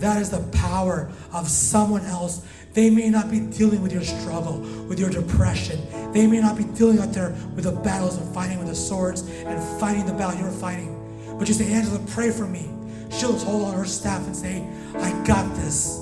[0.04, 2.44] That is the power of someone else
[2.74, 5.80] they may not be dealing with your struggle, with your depression.
[6.12, 9.22] They may not be dealing out there with the battles and fighting with the swords
[9.22, 10.92] and fighting the battle you're fighting.
[11.38, 12.68] But you say, Angela, pray for me.
[13.10, 14.62] She'll hold on her staff and say,
[14.96, 15.96] I got this.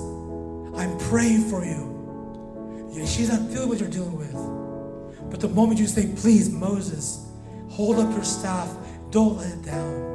[0.75, 2.91] I'm praying for you.
[2.91, 5.31] Yeah, she's not dealing with what you're dealing with.
[5.31, 7.25] But the moment you say, please, Moses,
[7.69, 8.69] hold up your staff,
[9.11, 10.11] don't let it down.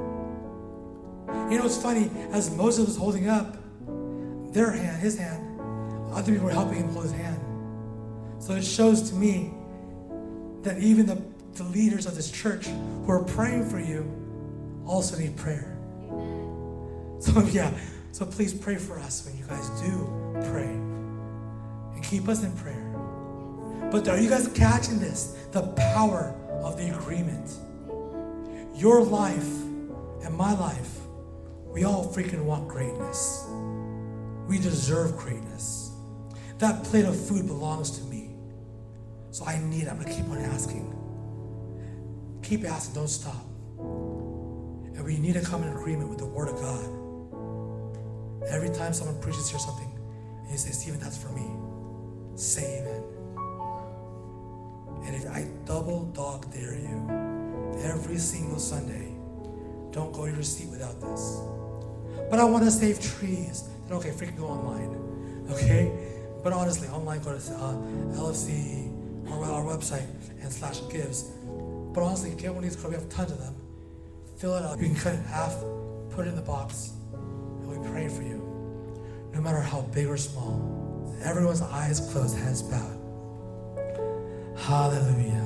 [1.50, 3.57] You know, it's funny, as Moses was holding up
[4.52, 5.60] their hand, his hand,
[6.12, 7.40] other people were helping him hold his hand.
[8.38, 9.52] So it shows to me
[10.62, 11.20] that even the,
[11.54, 14.10] the leaders of this church who are praying for you
[14.86, 15.76] also need prayer.
[17.20, 17.72] So, yeah,
[18.12, 20.68] so please pray for us when you guys do pray.
[21.94, 22.84] And keep us in prayer.
[23.90, 25.36] But are you guys catching this?
[25.52, 25.62] The
[25.94, 27.50] power of the agreement.
[28.74, 29.48] Your life
[30.22, 30.98] and my life,
[31.66, 33.46] we all freaking want greatness.
[34.48, 35.92] We deserve greatness.
[36.58, 38.30] That plate of food belongs to me.
[39.30, 39.88] So I need it.
[39.88, 40.94] I'm going to keep on asking.
[42.42, 43.44] Keep asking, don't stop.
[43.78, 46.82] And we need to come in agreement with the Word of God.
[48.48, 49.92] Every time someone preaches here something,
[50.42, 51.46] and you say, Stephen, that's for me,
[52.34, 53.04] say amen.
[55.04, 57.06] And if I double dog dare you,
[57.84, 59.14] every single Sunday,
[59.92, 61.38] don't go to your seat without this.
[62.30, 63.68] But I want to save trees.
[63.90, 64.94] Okay, freaking go online.
[65.50, 65.90] Okay?
[66.42, 67.72] But honestly, online, go to uh,
[68.16, 68.92] LFC
[69.30, 70.06] or our website
[70.40, 71.22] and slash gives.
[71.92, 72.96] But honestly, get one of these cards.
[72.96, 73.54] We have tons of them.
[74.38, 74.78] Fill it up.
[74.80, 75.56] You can cut it in half,
[76.10, 78.38] put it in the box, and we pray for you.
[79.32, 81.16] No matter how big or small.
[81.24, 82.98] Everyone's eyes closed, heads bowed.
[84.56, 85.44] Hallelujah.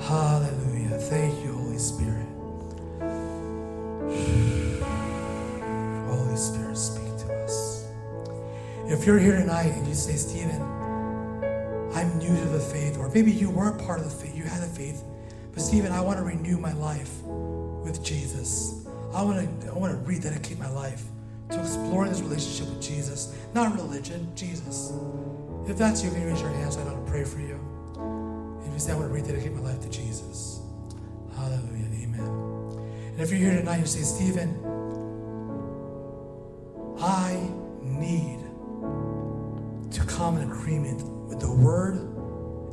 [0.00, 0.98] Hallelujah.
[0.98, 2.31] Thank you, Holy Spirit.
[9.02, 10.62] If you're here tonight and you say, Stephen,
[11.92, 14.62] I'm new to the faith, or maybe you weren't part of the faith, you had
[14.62, 15.02] the faith,
[15.52, 18.86] but Stephen, I want to renew my life with Jesus.
[19.12, 21.02] I want to, I want to rededicate my life
[21.50, 24.92] to exploring this relationship with Jesus, not religion, Jesus.
[25.66, 27.58] If that's you, can you raise your hands, I don't pray for you?
[28.64, 30.60] If you say, I want to rededicate my life to Jesus.
[31.34, 31.86] Hallelujah.
[32.04, 32.20] Amen.
[33.14, 34.50] And if you're here tonight, you say, Stephen,
[37.00, 37.50] I
[37.82, 38.41] need to
[40.32, 41.96] come in agreement with the word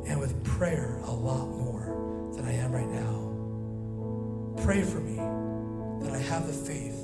[0.06, 4.64] and with prayer a lot more than I am right now.
[4.64, 5.16] Pray for me
[6.06, 6.96] that I have the faith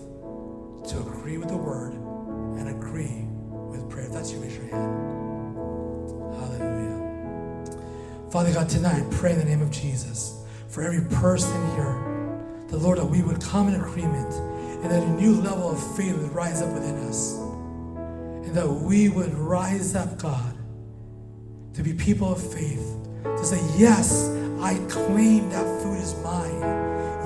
[0.88, 4.06] to agree with the word and agree with prayer.
[4.06, 5.56] If that's you, raise your hand.
[6.36, 7.76] Hallelujah.
[8.30, 12.78] Father God, tonight I pray in the name of Jesus for every person here, the
[12.78, 14.32] Lord, that we would come in agreement
[14.82, 17.36] and that a new level of faith would rise up within us
[18.56, 20.56] that we would rise up, God,
[21.74, 24.30] to be people of faith, to say, Yes,
[24.60, 26.60] I claim that food is mine.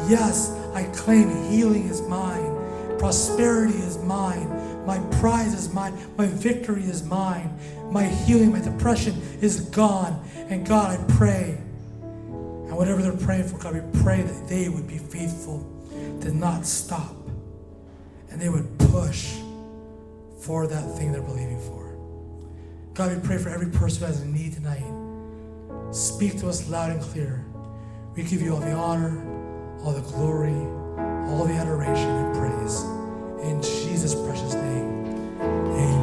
[0.09, 5.97] Yes, I claim healing is mine, prosperity is mine, My prize is mine.
[6.17, 7.57] My victory is mine.
[7.93, 10.27] My healing, my depression is gone.
[10.49, 11.59] And God, I pray.
[12.01, 15.65] And whatever they're praying for, God, we pray that they would be faithful,
[16.23, 17.15] to not stop,
[18.31, 19.37] and they would push
[20.41, 21.97] for that thing they're believing for.
[22.95, 24.85] God, we pray for every person who has a need tonight.
[25.95, 27.45] Speak to us loud and clear.
[28.15, 29.23] We give you all the honor,
[29.85, 30.53] all the glory,
[31.31, 32.83] all the adoration and praise.
[33.43, 35.39] In Jesus' precious name.
[35.41, 36.00] Amen.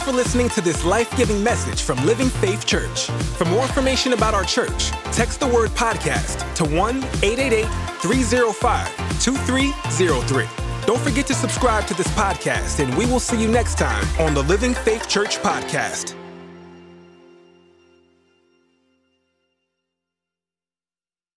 [0.00, 3.08] Thanks for listening to this life giving message from Living Faith Church.
[3.36, 7.66] For more information about our church, text the word podcast to 1 888
[8.00, 10.46] 305 2303.
[10.86, 14.32] Don't forget to subscribe to this podcast, and we will see you next time on
[14.32, 16.19] the Living Faith Church podcast.